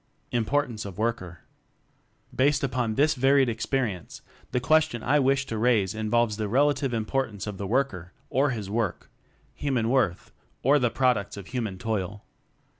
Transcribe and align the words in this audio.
Importance 0.31 0.83
of 0.83 0.97
Worker 0.97 1.41
Based 2.35 2.63
upon 2.63 2.95
this 2.95 3.13
varied 3.13 3.49
experience, 3.49 4.23
the 4.51 4.59
question 4.59 5.03
I 5.03 5.19
wish 5.19 5.45
to 5.45 5.59
raise 5.59 5.93
involves 5.93 6.37
the 6.37 6.47
relative 6.49 6.91
importance 6.91 7.45
of 7.45 7.59
the 7.59 7.67
work 7.67 7.93
er, 7.93 8.11
or 8.27 8.49
his 8.49 8.67
work 8.67 9.11
human 9.53 9.91
worth, 9.91 10.31
or 10.63 10.79
the 10.79 10.89
products 10.89 11.37
of 11.37 11.45
human 11.49 11.77
toil. 11.77 12.25